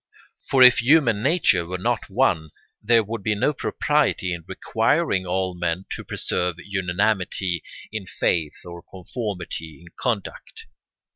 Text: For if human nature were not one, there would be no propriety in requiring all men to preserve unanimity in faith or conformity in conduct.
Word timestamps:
For 0.49 0.63
if 0.63 0.79
human 0.79 1.21
nature 1.21 1.63
were 1.67 1.77
not 1.77 2.09
one, 2.09 2.49
there 2.81 3.03
would 3.03 3.21
be 3.21 3.35
no 3.35 3.53
propriety 3.53 4.33
in 4.33 4.43
requiring 4.47 5.27
all 5.27 5.53
men 5.53 5.85
to 5.91 6.03
preserve 6.03 6.55
unanimity 6.57 7.61
in 7.91 8.07
faith 8.07 8.65
or 8.65 8.81
conformity 8.89 9.79
in 9.79 9.89
conduct. 9.99 10.65